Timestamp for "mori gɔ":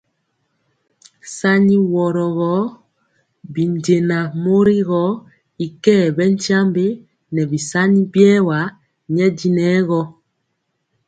4.43-5.03